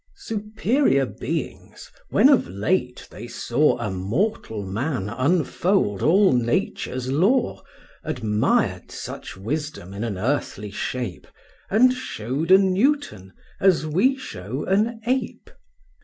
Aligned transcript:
Superior 0.15 1.05
beings, 1.05 1.91
when 2.09 2.27
of 2.27 2.47
late 2.47 3.05
they 3.11 3.27
saw 3.27 3.77
A 3.77 3.91
mortal 3.91 4.65
man 4.65 5.09
unfold 5.09 6.01
all 6.01 6.31
Nature's 6.33 7.11
law, 7.11 7.61
Admired 8.03 8.89
such 8.89 9.37
wisdom 9.37 9.93
in 9.93 10.03
an 10.03 10.17
earthly 10.17 10.71
shape 10.71 11.27
And 11.69 11.93
showed 11.93 12.49
a 12.49 12.57
Newton 12.57 13.31
as 13.59 13.85
we 13.85 14.15
show 14.17 14.63
an 14.65 15.01
ape. 15.05 15.51